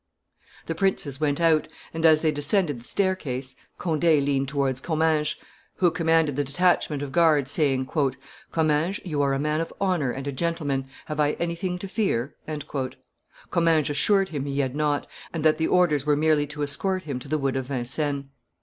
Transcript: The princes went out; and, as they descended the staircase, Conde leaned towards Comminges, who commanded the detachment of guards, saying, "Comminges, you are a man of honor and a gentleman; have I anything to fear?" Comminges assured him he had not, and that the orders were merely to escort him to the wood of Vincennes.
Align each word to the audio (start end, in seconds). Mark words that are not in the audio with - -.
The 0.65 0.73
princes 0.73 1.21
went 1.21 1.39
out; 1.39 1.67
and, 1.93 2.07
as 2.07 2.23
they 2.23 2.31
descended 2.31 2.79
the 2.79 2.85
staircase, 2.85 3.55
Conde 3.77 4.03
leaned 4.03 4.47
towards 4.47 4.81
Comminges, 4.81 5.35
who 5.75 5.91
commanded 5.91 6.35
the 6.35 6.43
detachment 6.43 7.03
of 7.03 7.11
guards, 7.11 7.51
saying, 7.51 7.85
"Comminges, 8.51 8.99
you 9.05 9.21
are 9.21 9.33
a 9.33 9.37
man 9.37 9.61
of 9.61 9.71
honor 9.79 10.09
and 10.09 10.25
a 10.25 10.31
gentleman; 10.31 10.87
have 11.05 11.19
I 11.19 11.33
anything 11.33 11.77
to 11.77 11.87
fear?" 11.87 12.33
Comminges 13.51 13.91
assured 13.91 14.29
him 14.29 14.45
he 14.45 14.61
had 14.61 14.75
not, 14.75 15.05
and 15.33 15.45
that 15.45 15.59
the 15.59 15.67
orders 15.67 16.03
were 16.03 16.15
merely 16.15 16.47
to 16.47 16.63
escort 16.63 17.03
him 17.03 17.19
to 17.19 17.27
the 17.27 17.37
wood 17.37 17.55
of 17.55 17.67
Vincennes. 17.67 18.25